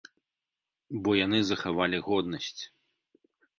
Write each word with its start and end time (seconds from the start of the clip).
Бо 1.03 1.09
яны 1.25 1.39
захавалі 1.51 1.97
годнасць. 2.09 2.61